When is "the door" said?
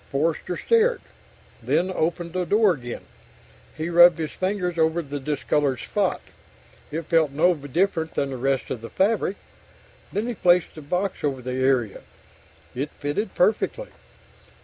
2.33-2.73